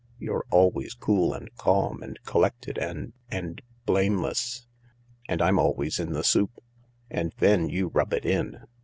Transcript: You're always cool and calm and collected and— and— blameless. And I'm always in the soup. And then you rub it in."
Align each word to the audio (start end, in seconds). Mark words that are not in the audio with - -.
You're 0.17 0.47
always 0.49 0.95
cool 0.95 1.31
and 1.31 1.55
calm 1.57 2.01
and 2.01 2.17
collected 2.25 2.79
and— 2.79 3.13
and— 3.29 3.61
blameless. 3.85 4.65
And 5.29 5.43
I'm 5.43 5.59
always 5.59 5.99
in 5.99 6.11
the 6.13 6.23
soup. 6.23 6.53
And 7.11 7.35
then 7.37 7.69
you 7.69 7.85
rub 7.89 8.11
it 8.11 8.25
in." 8.25 8.63